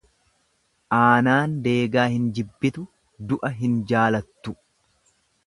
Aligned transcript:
Aanaan 0.99 1.53
deegaa 1.67 2.05
hin 2.15 2.25
jibbitu 2.39 2.87
du'a 3.33 3.53
hin 3.61 3.77
jaalattu. 3.93 4.57